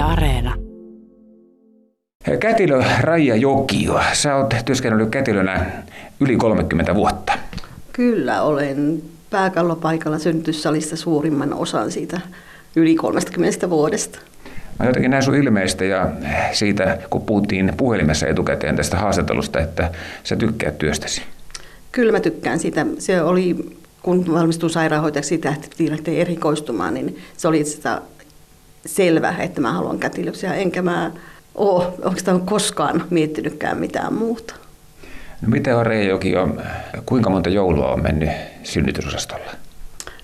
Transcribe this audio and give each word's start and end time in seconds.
Yle 0.00 0.08
Areena. 0.08 0.54
Kätilö 2.40 2.82
Raija 3.00 3.36
Jokio, 3.36 4.00
sä 4.12 4.36
oot 4.36 4.54
työskennellyt 4.64 5.10
kätilönä 5.10 5.66
yli 6.20 6.36
30 6.36 6.94
vuotta. 6.94 7.32
Kyllä, 7.92 8.42
olen 8.42 9.02
pääkallopaikalla 9.30 10.18
synnytyssalissa 10.18 10.96
suurimman 10.96 11.54
osan 11.54 11.90
siitä 11.90 12.20
yli 12.76 12.94
30 12.94 13.70
vuodesta. 13.70 14.18
Mä 14.78 14.86
jotenkin 14.86 15.10
näin 15.10 15.22
sun 15.22 15.34
ilmeistä 15.34 15.84
ja 15.84 16.08
siitä, 16.52 16.98
kun 17.10 17.22
puhuttiin 17.22 17.72
puhelimessa 17.76 18.26
etukäteen 18.26 18.76
tästä 18.76 18.96
haastattelusta, 18.96 19.60
että 19.60 19.90
sä 20.24 20.36
tykkäät 20.36 20.78
työstäsi. 20.78 21.22
Kyllä 21.92 22.12
mä 22.12 22.20
tykkään 22.20 22.58
siitä. 22.58 22.86
Se 22.98 23.22
oli, 23.22 23.56
kun 24.02 24.34
valmistuin 24.34 24.70
sairaanhoitajaksi, 24.70 25.38
tähti 25.38 25.90
lähtee 25.90 26.20
erikoistumaan, 26.20 26.94
niin 26.94 27.18
se 27.36 27.48
oli 27.48 27.64
sitä 27.64 28.02
selvä, 28.86 29.34
että 29.38 29.60
mä 29.60 29.72
haluan 29.72 29.98
kätilöksiä, 29.98 30.54
enkä 30.54 30.82
mä 30.82 31.10
ole 31.54 31.86
oikeastaan 32.02 32.40
koskaan 32.40 33.04
miettinytkään 33.10 33.78
mitään 33.78 34.14
muuta. 34.14 34.54
No 35.42 35.48
miten 35.48 35.76
on 35.76 35.86
Reijoki 35.86 36.36
on, 36.36 36.62
kuinka 37.06 37.30
monta 37.30 37.50
joulua 37.50 37.92
on 37.92 38.02
mennyt 38.02 38.30
synnytysosastolla? 38.62 39.50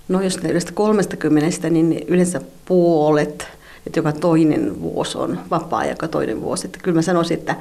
No 0.08 0.20
jos 0.20 0.36
yleensä 0.36 0.72
30, 0.74 1.70
niin 1.70 2.04
yleensä 2.08 2.40
puolet, 2.64 3.48
että 3.86 3.98
joka 3.98 4.12
toinen 4.12 4.80
vuosi 4.80 5.18
on 5.18 5.38
vapaa 5.50 5.84
ja 5.84 5.90
joka 5.90 6.08
toinen 6.08 6.40
vuosi. 6.40 6.66
Että 6.66 6.78
kyllä 6.82 6.94
mä 6.94 7.02
sanoisin, 7.02 7.38
että 7.38 7.56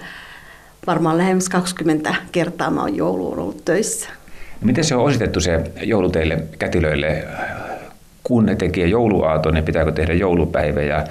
varmaan 0.88 1.18
lähemmäs 1.18 1.50
20 1.50 2.16
kertaa 2.32 2.72
mä 2.72 2.82
oon 2.82 2.96
jouluun 2.96 3.40
ollut 3.40 3.66
töissä. 3.66 4.10
Miten 4.62 4.84
se 4.84 4.96
on 4.96 5.04
ositettu 5.04 5.40
se 5.40 5.72
joulu 5.82 6.10
teille 6.10 6.44
kätilöille? 6.60 7.28
Kun 8.28 8.46
ne 8.46 8.56
tekee 8.56 8.88
jouluaaton, 8.88 9.54
niin 9.54 9.64
pitääkö 9.64 9.92
tehdä 9.92 10.14
joulupäivä 10.14 10.82
ja 10.82 11.06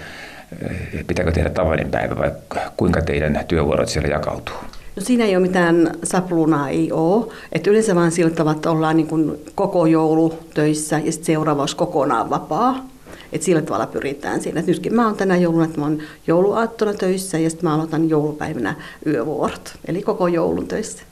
eh, 0.62 1.06
pitääkö 1.06 1.32
tehdä 1.32 1.50
tavallinen 1.50 1.90
päivä 1.90 2.16
vai 2.16 2.32
kuinka 2.76 3.02
teidän 3.02 3.44
työvuorot 3.48 3.88
siellä 3.88 4.08
jakautuu? 4.08 4.54
No 4.96 5.02
siinä 5.02 5.24
ei 5.24 5.36
ole 5.36 5.46
mitään 5.46 5.90
saplunaa, 6.04 6.68
ei 6.68 6.92
ole. 6.92 7.32
Että 7.52 7.70
yleensä 7.70 7.94
vaan 7.94 8.12
sillä 8.12 8.30
tavalla, 8.30 8.56
että 8.56 8.70
ollaan 8.70 8.96
niin 8.96 9.06
kuin 9.06 9.44
koko 9.54 9.86
joulu 9.86 10.38
töissä 10.54 11.00
ja 11.04 11.12
sitten 11.12 11.26
seuraava 11.26 11.62
olisi 11.62 11.76
kokonaan 11.76 12.30
vapaa. 12.30 12.88
Et 13.32 13.42
sillä 13.42 13.62
tavalla 13.62 13.86
pyritään 13.86 14.40
siinä. 14.40 14.60
Et 14.60 14.66
nytkin 14.66 14.94
mä 14.94 15.06
oon 15.06 15.16
tänä 15.16 15.36
jouluna, 15.36 15.64
että 15.64 15.78
mä 15.80 15.84
oon 15.84 15.98
jouluaattona 16.26 16.94
töissä 16.94 17.38
ja 17.38 17.50
sitten 17.50 17.68
mä 17.68 17.74
aloitan 17.74 18.08
joulupäivänä 18.08 18.74
yövuorot. 19.06 19.74
Eli 19.88 20.02
koko 20.02 20.28
joulun 20.28 20.68
töissä. 20.68 21.02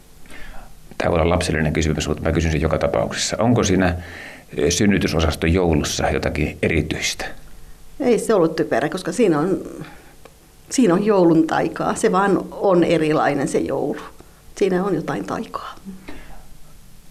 Tämä 0.99 1.11
voi 1.11 1.21
olla 1.21 1.31
lapsellinen 1.31 1.73
kysymys, 1.73 2.09
mutta 2.09 2.23
mä 2.23 2.33
kysyn 2.33 2.53
sen 2.53 2.61
joka 2.61 2.79
tapauksessa. 2.79 3.37
Onko 3.41 3.65
siinä 3.65 3.97
synnytysosaston 4.69 5.53
joulussa 5.53 6.11
jotakin 6.11 6.59
erityistä? 6.63 7.25
Ei 8.01 8.19
se 8.19 8.35
ollut 8.35 8.57
typerä, 8.57 8.89
koska 8.89 9.13
siinä 9.13 9.39
on, 9.39 9.59
siinä 10.71 10.95
on 10.95 11.05
joulun 11.05 11.47
taikaa. 11.47 11.95
Se 11.95 12.13
vaan 12.13 12.45
on 12.51 12.85
erilainen 12.85 13.49
se 13.49 13.59
joulu. 13.59 13.97
Siinä 14.57 14.85
on 14.85 14.95
jotain 14.95 15.25
taikaa. 15.25 15.75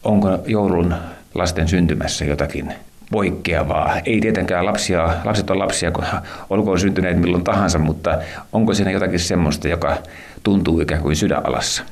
Onko 0.04 0.40
joulun 0.46 0.94
lasten 1.36 1.68
syntymässä 1.68 2.26
jotakin 2.26 2.74
poikkeavaa? 3.12 4.00
Ei 4.06 4.22
tietenkään 4.22 4.66
lapsia, 4.66 5.14
lapset 5.26 5.50
on 5.50 5.60
lapsia, 5.60 5.92
kun 5.92 6.06
olkoon 6.50 6.80
syntyneet 6.80 7.20
milloin 7.20 7.44
tahansa, 7.44 7.80
mutta 7.80 8.18
onko 8.54 8.74
siinä 8.74 8.92
jotakin 8.92 9.20
semmoista, 9.20 9.68
joka 9.68 9.98
tuntuu 10.44 10.80
ikään 10.80 11.02
kuin 11.02 11.16
sydänalassa? 11.16 11.84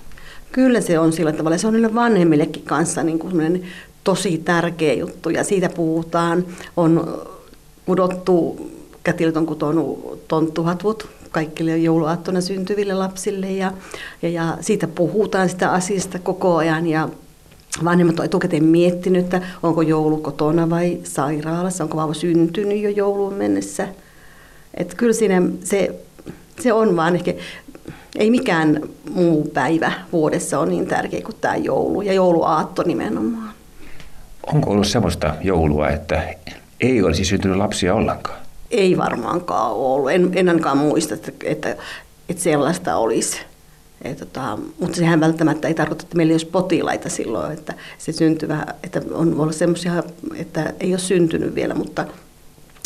Kyllä 0.51 0.81
se 0.81 0.99
on 0.99 1.13
sillä 1.13 1.31
tavalla. 1.31 1.57
Se 1.57 1.67
on 1.67 1.73
niille 1.73 1.95
vanhemmillekin 1.95 2.63
kanssa 2.63 3.03
niin 3.03 3.19
kuin 3.19 3.63
tosi 4.03 4.37
tärkeä 4.37 4.93
juttu 4.93 5.29
ja 5.29 5.43
siitä 5.43 5.69
puhutaan. 5.69 6.45
On 6.77 7.21
kudottu, 7.85 8.67
kätilöt 9.03 9.37
on 9.37 9.45
kutonut 9.45 10.27
tonttuhatut 10.27 11.09
kaikille 11.31 11.77
jouluaattona 11.77 12.41
syntyville 12.41 12.93
lapsille 12.93 13.51
ja, 13.51 13.73
ja, 14.21 14.29
ja 14.29 14.57
siitä 14.61 14.87
puhutaan 14.87 15.49
sitä 15.49 15.71
asiasta 15.71 16.19
koko 16.19 16.55
ajan 16.55 16.87
ja 16.87 17.09
vanhemmat 17.83 18.19
on 18.19 18.25
etukäteen 18.25 18.63
miettinyt, 18.63 19.23
että 19.23 19.41
onko 19.63 19.81
joulu 19.81 20.17
kotona 20.17 20.69
vai 20.69 20.99
sairaalassa, 21.03 21.83
onko 21.83 21.97
vauva 21.97 22.13
syntynyt 22.13 22.81
jo 22.81 22.89
jouluun 22.89 23.33
mennessä. 23.33 23.87
Että 24.73 24.95
kyllä 24.95 25.13
siinä 25.13 25.41
se, 25.63 25.95
se 26.59 26.73
on 26.73 26.95
vaan 26.95 27.15
ehkä, 27.15 27.33
ei 28.15 28.31
mikään 28.31 28.81
muu 29.09 29.43
päivä 29.53 29.91
vuodessa 30.11 30.59
ole 30.59 30.69
niin 30.69 30.87
tärkeä 30.87 31.21
kuin 31.21 31.35
tämä 31.41 31.55
joulu 31.55 32.01
ja 32.01 32.13
jouluaatto 32.13 32.83
nimenomaan. 32.83 33.53
Onko 34.53 34.71
ollut 34.71 34.87
sellaista 34.87 35.35
joulua, 35.41 35.89
että 35.89 36.23
ei 36.81 37.03
olisi 37.03 37.25
syntynyt 37.25 37.57
lapsia 37.57 37.93
ollenkaan? 37.93 38.39
Ei 38.71 38.97
varmaankaan 38.97 39.71
ollut. 39.71 40.11
En, 40.11 40.31
en 40.35 40.49
ainakaan 40.49 40.77
muista, 40.77 41.13
että, 41.13 41.31
että, 41.43 41.75
että 42.29 42.43
sellaista 42.43 42.95
olisi. 42.95 43.39
Et, 44.01 44.17
tota, 44.17 44.57
mutta 44.79 44.97
sehän 44.97 45.19
välttämättä 45.19 45.67
ei 45.67 45.73
tarkoita, 45.73 46.03
että 46.03 46.17
meillä 46.17 46.31
ei 46.31 46.33
olisi 46.33 46.45
potilaita 46.45 47.09
silloin, 47.09 47.53
että 47.53 47.73
se 47.97 48.11
syntyvä, 48.11 48.65
että 48.83 49.01
on 49.11 49.39
olla 49.39 49.51
semmoisia, 49.51 50.03
että 50.35 50.73
ei 50.79 50.91
ole 50.91 50.99
syntynyt 50.99 51.55
vielä, 51.55 51.73
mutta 51.73 52.05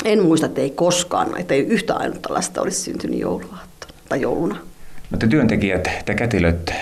en 0.06 0.24
muista, 0.24 0.46
että 0.46 0.62
ei 0.62 0.70
koskaan, 0.70 1.38
että 1.38 1.54
ei 1.54 1.62
yhtä 1.62 1.94
ainutta 1.96 2.34
lasta 2.34 2.62
olisi 2.62 2.82
syntynyt 2.82 3.20
jouluaatto 3.20 3.88
tai 4.10 4.22
jouluna. 4.22 4.58
Te 5.20 5.28
työntekijät, 5.28 5.90
te 6.06 6.16
kätilöt, 6.16 6.74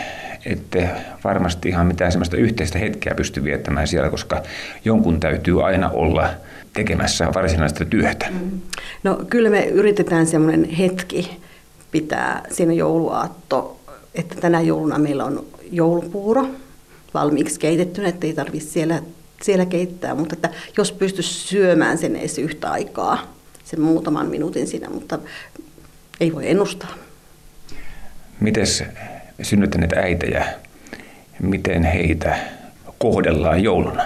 ette 0.46 0.90
varmasti 1.24 1.69
ihan 1.69 1.88
mitään 1.88 2.12
sellaista 2.12 2.38
yhteistä 2.38 2.79
hetkeä 2.79 3.16
pysty 3.16 3.44
viettämään 3.44 3.88
siellä, 3.88 4.09
koska 4.09 4.44
jonkun 4.85 5.19
täytyy 5.19 5.66
aina 5.66 5.90
olla 5.90 6.29
tekemässä 6.74 7.28
varsinaista 7.35 7.85
työtä. 7.85 8.25
Mm. 8.29 8.62
No 9.03 9.19
kyllä 9.30 9.50
me 9.50 9.66
yritetään 9.66 10.28
semmoinen 10.28 10.69
hetki 10.69 11.41
pitää 11.91 12.44
siinä 12.51 12.74
jouluaatto, 12.74 13.80
että 14.16 14.35
tänä 14.35 14.62
jouluna 14.62 14.97
meillä 14.97 15.25
on 15.25 15.46
joulupuuro 15.72 16.47
valmiiksi 17.13 17.59
keitettynä, 17.59 18.07
että 18.07 18.28
ei 18.28 18.34
tarvitse 18.34 18.69
siellä, 18.69 19.01
siellä 19.41 19.66
keittää, 19.66 20.16
mutta 20.16 20.35
että 20.35 20.50
jos 20.78 20.91
pystyisi 20.91 21.34
syömään 21.34 21.97
sen 21.97 22.16
edes 22.16 22.38
yhtä 22.38 22.72
aikaa, 22.72 23.34
sen 23.63 23.81
muutaman 23.81 24.28
minuutin 24.28 24.68
siinä, 24.68 24.90
mutta 24.90 25.19
ei 26.19 26.34
voi 26.34 26.50
ennustaa. 26.50 26.94
Miten 28.40 28.66
synnyttäneet 29.41 29.94
äitejä, 29.94 30.46
miten 31.41 31.84
heitä 31.84 32.40
kohdellaan 32.97 33.63
jouluna? 33.63 34.03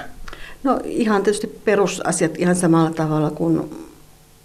No 0.64 0.80
ihan 0.84 1.24
tietysti 1.24 1.48
perusasiat 1.66 2.38
ihan 2.38 2.56
samalla 2.56 2.92
tavalla 2.92 3.32
kuin 3.32 3.70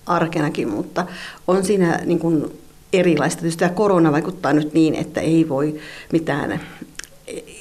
arkenakin, 0.06 0.68
mutta 0.68 1.06
on 1.48 1.64
siinä 1.64 2.00
niin 2.04 2.18
kuin 2.18 2.60
erilaista. 2.92 3.40
Tietysti 3.40 3.58
tämä 3.58 3.74
korona 3.74 4.12
vaikuttaa 4.12 4.52
nyt 4.52 4.74
niin, 4.74 4.94
että 4.94 5.20
ei 5.20 5.48
voi 5.48 5.80
mitään 6.12 6.60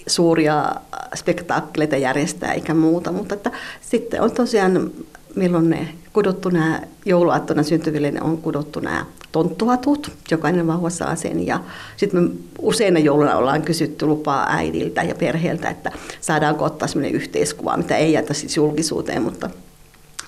suuria 0.07 0.75
spektaakkeleita 1.16 1.97
järjestää 1.97 2.53
eikä 2.53 2.73
muuta, 2.73 3.12
mutta 3.12 3.35
että 3.35 3.51
sitten 3.81 4.22
on 4.22 4.31
tosiaan, 4.31 4.91
milloin 5.35 5.69
ne 5.69 5.88
kudottu 6.13 6.50
nämä 6.50 6.81
jouluaattona 7.06 7.63
syntyville, 7.63 8.12
ne 8.12 8.22
on 8.22 8.38
kudottu 8.38 8.79
nämä 8.79 9.06
tonttuhatut, 9.31 10.12
jokainen 10.31 10.67
vauva 10.67 10.90
saa 10.90 11.16
sen. 11.16 11.45
Ja 11.45 11.59
sitten 11.97 12.23
me 12.23 12.29
usein 12.59 13.06
jouluna 13.06 13.35
ollaan 13.35 13.62
kysytty 13.62 14.06
lupaa 14.06 14.47
äidiltä 14.50 15.03
ja 15.03 15.16
perheeltä, 15.16 15.69
että 15.69 15.91
saadaanko 16.22 16.66
ottaa 16.66 16.88
sellainen 16.88 17.16
yhteiskuva, 17.16 17.78
mitä 17.78 17.97
ei 17.97 18.13
jätä 18.13 18.34
siis 18.34 18.57
julkisuuteen, 18.57 19.22
mutta 19.22 19.50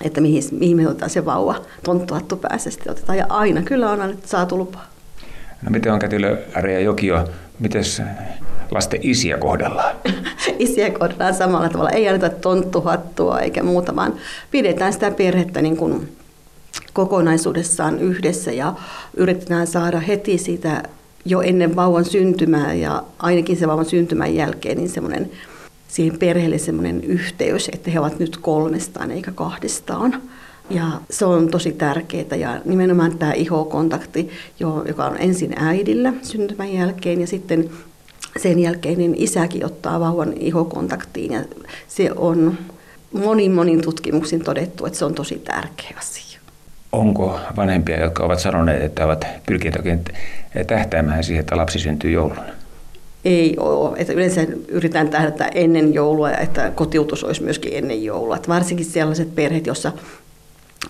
että 0.00 0.20
mihin, 0.20 0.42
mihin 0.50 0.76
me 0.76 0.88
otetaan 0.88 1.10
se 1.10 1.24
vauva 1.24 1.62
tonttuhattu 1.84 2.36
päässä 2.36 2.70
sitten 2.70 2.92
otetaan. 2.92 3.18
Ja 3.18 3.26
aina 3.28 3.62
kyllä 3.62 3.90
on 3.90 4.00
aina 4.00 4.14
saatu 4.24 4.58
lupaa. 4.58 4.86
No 5.62 5.70
miten 5.70 5.92
on 5.92 5.98
kätilö 5.98 6.42
Aria 6.54 6.80
Jokio, 6.80 7.28
miten 7.58 7.82
lasten 8.70 9.00
isiä 9.02 9.38
kohdellaan? 9.38 9.96
isiä 10.58 10.90
kohdellaan 10.90 11.34
samalla 11.34 11.68
tavalla. 11.68 11.90
Ei 11.90 12.08
anneta 12.08 12.30
tonttuhattua 12.30 13.40
eikä 13.40 13.62
muuta, 13.62 13.96
vaan 13.96 14.14
pidetään 14.50 14.92
sitä 14.92 15.10
perhettä 15.10 15.62
niin 15.62 15.76
kuin 15.76 16.08
kokonaisuudessaan 16.92 17.98
yhdessä 17.98 18.52
ja 18.52 18.74
yritetään 19.16 19.66
saada 19.66 20.00
heti 20.00 20.38
siitä 20.38 20.82
jo 21.24 21.40
ennen 21.40 21.76
vauvan 21.76 22.04
syntymää 22.04 22.74
ja 22.74 23.02
ainakin 23.18 23.56
se 23.56 23.68
vauvan 23.68 23.84
syntymän 23.84 24.34
jälkeen 24.34 24.76
niin 24.76 24.90
semmoinen 24.90 25.30
siihen 25.88 26.18
perheelle 26.18 26.58
semmoinen 26.58 27.04
yhteys, 27.04 27.68
että 27.72 27.90
he 27.90 28.00
ovat 28.00 28.18
nyt 28.18 28.36
kolmestaan 28.36 29.10
eikä 29.10 29.32
kahdestaan. 29.32 30.22
Ja 30.70 30.86
se 31.10 31.24
on 31.24 31.48
tosi 31.48 31.72
tärkeää 31.72 32.36
ja 32.36 32.60
nimenomaan 32.64 33.18
tämä 33.18 33.32
ihokontakti, 33.32 34.30
joka 34.60 35.04
on 35.04 35.16
ensin 35.18 35.52
äidillä 35.56 36.12
syntymän 36.22 36.72
jälkeen 36.72 37.20
ja 37.20 37.26
sitten 37.26 37.70
sen 38.36 38.58
jälkeen 38.58 38.98
niin 38.98 39.14
isäkin 39.18 39.66
ottaa 39.66 40.00
vauvan 40.00 40.32
ihokontaktiin 40.32 41.32
ja 41.32 41.40
se 41.88 42.10
on 42.16 42.58
monin 43.12 43.52
monin 43.52 43.82
tutkimuksin 43.82 44.44
todettu, 44.44 44.86
että 44.86 44.98
se 44.98 45.04
on 45.04 45.14
tosi 45.14 45.38
tärkeä 45.38 45.96
asia. 45.98 46.40
Onko 46.92 47.40
vanhempia, 47.56 48.00
jotka 48.00 48.24
ovat 48.24 48.40
sanoneet, 48.40 48.82
että 48.82 49.04
ovat 49.04 49.26
pyrkineet 49.46 49.76
oikein 49.76 50.04
tähtäämään 50.66 51.24
siihen, 51.24 51.40
että 51.40 51.56
lapsi 51.56 51.78
syntyy 51.78 52.10
jouluna? 52.10 52.42
Ei 53.24 53.56
ole. 53.58 53.98
Että 53.98 54.12
yleensä 54.12 54.46
yritetään 54.68 55.08
tähdätä 55.08 55.44
ennen 55.54 55.94
joulua 55.94 56.30
ja 56.30 56.38
että 56.38 56.70
kotiutus 56.70 57.24
olisi 57.24 57.42
myöskin 57.42 57.72
ennen 57.74 58.04
joulua. 58.04 58.36
Että 58.36 58.48
varsinkin 58.48 58.86
sellaiset 58.86 59.34
perheet, 59.34 59.66
joissa 59.66 59.92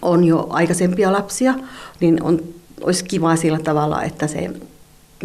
on 0.02 0.24
jo 0.24 0.46
aikaisempia 0.50 1.12
lapsia, 1.12 1.54
niin 2.00 2.22
on 2.22 2.40
olisi 2.80 3.04
kiva 3.04 3.36
sillä 3.36 3.58
tavalla, 3.58 4.02
että 4.02 4.26
se 4.26 4.50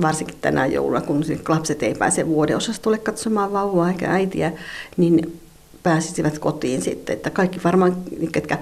varsinkin 0.02 0.38
tänä 0.42 0.66
jouluna, 0.66 1.02
kun 1.02 1.24
lapset 1.48 1.84
ei 1.84 1.96
pääse 1.96 2.28
vuodeosastolle 2.28 2.98
katsomaan 2.98 3.54
vauvaa 3.54 3.90
eikä 3.90 4.12
äitiä, 4.12 4.52
niin 4.98 5.40
pääsisivät 5.84 6.40
kotiin 6.40 6.82
sitten. 6.82 7.14
Että 7.14 7.30
kaikki 7.30 7.60
varmaan, 7.64 7.98
ketkä 8.32 8.58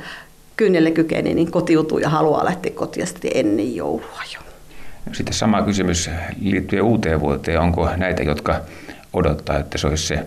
kynnelle 0.57 0.91
kykenee, 0.91 1.33
niin 1.33 1.51
kotiutuu 1.51 1.97
ja 1.97 2.09
haluaa 2.09 2.45
lähteä 2.45 2.71
kotiin 2.71 3.07
sitten 3.07 3.31
ennen 3.33 3.75
joulua 3.75 4.21
jo. 4.33 4.39
Sitten 5.11 5.33
sama 5.33 5.61
kysymys 5.61 6.09
liittyen 6.41 6.83
uuteen 6.83 7.19
vuoteen. 7.19 7.59
Onko 7.59 7.89
näitä, 7.97 8.23
jotka 8.23 8.61
odottaa, 9.13 9.59
että 9.59 9.77
se 9.77 9.87
olisi 9.87 10.07
se 10.07 10.25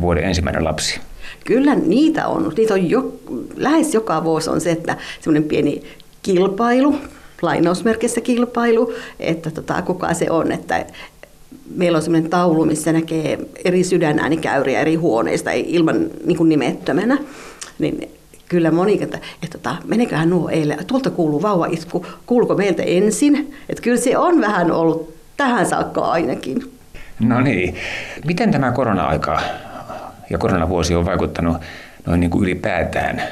vuoden 0.00 0.24
ensimmäinen 0.24 0.64
lapsi? 0.64 1.00
Kyllä 1.44 1.74
niitä 1.74 2.26
on. 2.26 2.52
Niitä 2.56 2.74
on 2.74 2.90
jo, 2.90 3.18
lähes 3.56 3.94
joka 3.94 4.24
vuosi 4.24 4.50
on 4.50 4.60
se, 4.60 4.70
että 4.70 4.96
semmoinen 5.20 5.48
pieni 5.48 5.82
kilpailu, 6.22 6.98
lainausmerkissä 7.42 8.20
kilpailu, 8.20 8.94
että 9.20 9.50
tota, 9.50 9.82
kuka 9.82 10.14
se 10.14 10.30
on, 10.30 10.52
että 10.52 10.86
meillä 11.74 11.96
on 11.96 12.02
semmoinen 12.02 12.30
taulu, 12.30 12.64
missä 12.64 12.92
näkee 12.92 13.38
eri 13.64 13.84
sydänäänikäyriä 13.84 14.80
eri 14.80 14.94
huoneista 14.94 15.50
ilman 15.52 16.10
niin 16.24 16.36
kuin 16.36 16.48
nimettömänä. 16.48 17.18
Niin 17.78 18.10
kyllä 18.48 18.70
moni, 18.70 18.98
että, 19.02 19.18
että 19.42 19.58
tota, 19.58 19.76
meneköhän 19.84 20.30
nuo 20.30 20.48
eilen, 20.48 20.86
tuolta 20.86 21.10
kuuluu 21.10 21.42
vauvaitku, 21.42 22.06
kuuluuko 22.26 22.54
meiltä 22.54 22.82
ensin? 22.82 23.54
Että 23.68 23.82
kyllä 23.82 24.00
se 24.00 24.18
on 24.18 24.40
vähän 24.40 24.70
ollut 24.70 25.14
tähän 25.36 25.66
saakka 25.66 26.00
ainakin. 26.00 26.72
No 27.20 27.40
niin. 27.40 27.76
Miten 28.24 28.52
tämä 28.52 28.72
korona-aika 28.72 29.40
ja 30.30 30.38
koronavuosi 30.38 30.94
on 30.94 31.04
vaikuttanut 31.04 31.56
noin 32.06 32.20
niin 32.20 32.30
kuin 32.30 32.44
ylipäätään 32.44 33.22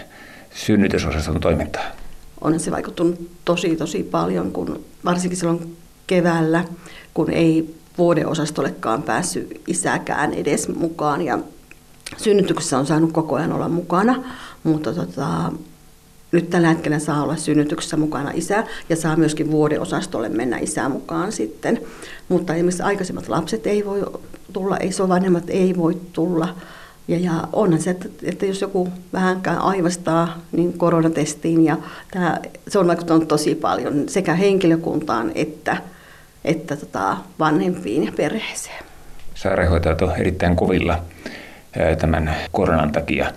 synnytysosaston 0.54 1.40
toimintaan? 1.40 1.92
On 2.40 2.60
se 2.60 2.70
vaikuttanut 2.70 3.30
tosi 3.44 3.76
tosi 3.76 4.02
paljon, 4.02 4.52
kun 4.52 4.80
varsinkin 5.04 5.38
silloin 5.38 5.76
keväällä, 6.06 6.64
kun 7.14 7.30
ei 7.30 7.74
vuodeosastollekaan 7.98 9.02
päässyt 9.02 9.60
isäkään 9.66 10.34
edes 10.34 10.68
mukaan 10.68 11.22
ja 11.22 11.38
synnytyksessä 12.16 12.78
on 12.78 12.86
saanut 12.86 13.12
koko 13.12 13.36
ajan 13.36 13.52
olla 13.52 13.68
mukana, 13.68 14.24
mutta 14.64 14.94
tota, 14.94 15.52
nyt 16.32 16.50
tällä 16.50 16.68
hetkellä 16.68 16.98
saa 16.98 17.22
olla 17.22 17.36
synnytyksessä 17.36 17.96
mukana 17.96 18.30
isä 18.34 18.64
ja 18.88 18.96
saa 18.96 19.16
myöskin 19.16 19.50
vuodeosastolle 19.50 20.28
mennä 20.28 20.58
isä 20.58 20.88
mukaan 20.88 21.32
sitten. 21.32 21.80
Mutta 22.28 22.54
esimerkiksi 22.54 22.82
aikaisemmat 22.82 23.28
lapset 23.28 23.66
ei 23.66 23.84
voi 23.84 24.04
tulla, 24.52 24.76
ei 24.76 24.90
vanhemmat 25.08 25.44
ei 25.50 25.76
voi 25.76 26.00
tulla. 26.12 26.54
Ja, 27.10 27.18
ja 27.18 27.32
onhan 27.52 27.80
se, 27.80 27.90
että, 27.90 28.08
että 28.22 28.46
jos 28.46 28.60
joku 28.60 28.88
vähänkään 29.12 29.58
aivastaa 29.58 30.38
niin 30.52 30.78
koronatestiin 30.78 31.64
ja 31.64 31.76
tämä, 32.10 32.38
se 32.68 32.78
on 32.78 32.86
vaikuttanut 32.86 33.28
tosi 33.28 33.54
paljon 33.54 34.08
sekä 34.08 34.34
henkilökuntaan 34.34 35.32
että, 35.34 35.76
että 36.44 36.76
tota, 36.76 37.16
vanhempiin 37.38 38.04
ja 38.04 38.12
perheeseen. 38.16 38.84
Sairaanhoitajat 39.34 40.02
on 40.02 40.16
erittäin 40.16 40.56
kovilla 40.56 41.02
tämän 41.98 42.34
koronan 42.52 42.92
takia 42.92 43.32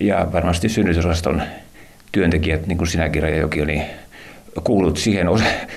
ja 0.00 0.28
varmasti 0.32 0.68
synnytysosaston 0.68 1.42
työntekijät, 2.12 2.66
niin 2.66 2.78
kuin 2.78 2.88
sinäkin 2.88 3.22
Rajajoki, 3.22 3.64
niin 3.64 3.82
kuulut 4.64 4.96
siihen, 4.96 5.26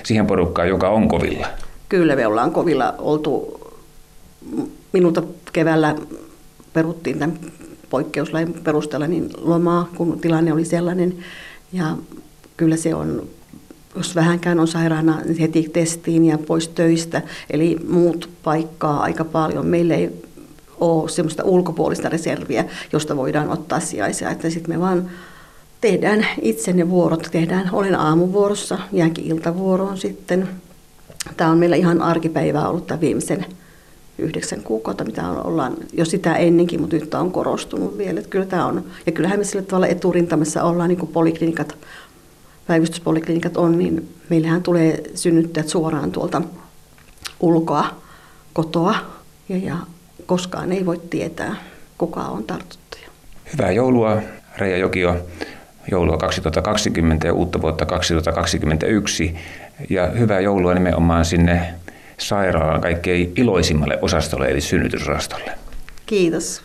siihen 0.02 0.26
porukkaan, 0.26 0.68
joka 0.68 0.88
on 0.88 1.08
kovilla. 1.08 1.46
Kyllä 1.88 2.16
me 2.16 2.26
ollaan 2.26 2.52
kovilla 2.52 2.94
oltu. 2.98 3.60
Minulta 4.92 5.22
keväällä 5.52 5.94
peruttiin 6.74 7.18
tämän 7.18 7.38
poikkeuslain 7.90 8.52
perusteella 8.52 9.06
niin 9.06 9.30
lomaa, 9.36 9.88
kun 9.96 10.20
tilanne 10.20 10.52
oli 10.52 10.64
sellainen. 10.64 11.14
Ja 11.72 11.96
kyllä 12.56 12.76
se 12.76 12.94
on, 12.94 13.22
jos 13.96 14.14
vähänkään 14.14 14.60
on 14.60 14.68
sairaana, 14.68 15.20
niin 15.24 15.38
heti 15.38 15.70
testiin 15.72 16.24
ja 16.24 16.38
pois 16.38 16.68
töistä. 16.68 17.22
Eli 17.50 17.76
muut 17.88 18.28
paikkaa 18.42 19.00
aika 19.00 19.24
paljon. 19.24 19.66
Meillä 19.66 19.94
ei 19.94 20.10
ole 20.80 21.08
semmoista 21.08 21.44
ulkopuolista 21.44 22.08
reserviä, 22.08 22.64
josta 22.92 23.16
voidaan 23.16 23.48
ottaa 23.48 23.80
sijaisia. 23.80 24.30
Että 24.30 24.50
sitten 24.50 24.74
me 24.74 24.80
vaan 24.80 25.10
tehdään 25.80 26.26
itse 26.42 26.72
ne 26.72 26.90
vuorot. 26.90 27.28
Tehdään, 27.32 27.70
olen 27.72 27.94
aamuvuorossa, 27.94 28.78
jäänkin 28.92 29.24
iltavuoroon 29.24 29.98
sitten. 29.98 30.48
Tämä 31.36 31.50
on 31.50 31.58
meillä 31.58 31.76
ihan 31.76 32.02
arkipäivää 32.02 32.68
ollut 32.68 32.86
tämä 32.86 33.00
viimeisen 33.00 33.46
yhdeksän 34.18 34.62
kuukautta, 34.62 35.04
mitä 35.04 35.30
ollaan 35.30 35.76
jo 35.92 36.04
sitä 36.04 36.34
ennenkin, 36.34 36.80
mutta 36.80 36.96
nyt 36.96 37.10
tämä 37.10 37.20
on 37.20 37.32
korostunut 37.32 37.98
vielä. 37.98 38.18
Että 38.18 38.30
kyllä 38.30 38.46
tämä 38.46 38.66
on, 38.66 38.84
ja 39.06 39.12
kyllähän 39.12 39.38
me 39.38 39.44
sillä 39.44 39.62
tavalla 39.62 39.86
eturintamassa 39.86 40.62
ollaan, 40.62 40.88
niin 40.88 40.98
kuin 40.98 41.12
poliklinikat, 41.12 41.76
päivystyspoliklinikat 42.66 43.56
on, 43.56 43.78
niin 43.78 44.08
meillähän 44.28 44.62
tulee 44.62 45.02
synnyttäjät 45.14 45.68
suoraan 45.68 46.12
tuolta 46.12 46.42
ulkoa, 47.40 47.86
kotoa, 48.52 48.94
ja, 49.48 49.56
ja 49.56 49.76
koskaan 50.26 50.72
ei 50.72 50.86
voi 50.86 51.00
tietää, 51.10 51.56
kuka 51.98 52.20
on 52.20 52.44
tartuttaja. 52.44 53.08
Hyvää 53.52 53.70
joulua, 53.70 54.22
Reija 54.58 54.76
Jokio 54.76 55.16
joulua 55.90 56.16
2020 56.16 57.26
ja 57.26 57.32
uutta 57.32 57.62
vuotta 57.62 57.86
2021. 57.86 59.36
Ja 59.90 60.06
hyvää 60.06 60.40
joulua 60.40 60.74
nimenomaan 60.74 61.24
sinne 61.24 61.74
sairaalan 62.28 62.80
kaikkein 62.80 63.32
iloisimmalle 63.36 63.98
osastolle, 64.02 64.48
eli 64.48 64.60
synnytysosastolle. 64.60 65.50
Kiitos. 66.06 66.62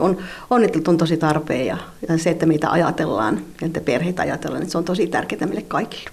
On, 0.00 0.18
onnittelut 0.50 0.88
on 0.88 0.98
tosi 0.98 1.16
tarpeen 1.16 1.66
ja, 1.66 1.76
ja 2.08 2.18
se, 2.18 2.30
että 2.30 2.46
meitä 2.46 2.70
ajatellaan 2.70 3.40
ja 3.60 3.66
että 3.66 3.80
perheitä 3.80 4.22
ajatellaan, 4.22 4.60
niin 4.60 4.70
se 4.70 4.78
on 4.78 4.84
tosi 4.84 5.06
tärkeää 5.06 5.46
meille 5.46 5.62
kaikille. 5.62 6.10